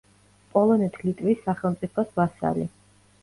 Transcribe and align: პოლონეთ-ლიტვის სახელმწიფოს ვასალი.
პოლონეთ-ლიტვის 0.53 1.45
სახელმწიფოს 1.49 2.09
ვასალი. 2.21 2.67